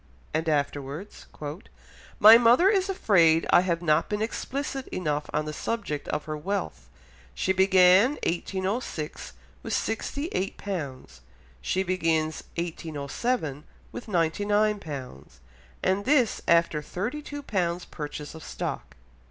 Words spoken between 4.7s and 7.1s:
enough on the subject of her wealth;